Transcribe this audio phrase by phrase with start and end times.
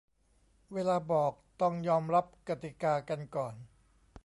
[0.73, 3.55] เวลาบอก ต้องยอมรับกติกากันก่อน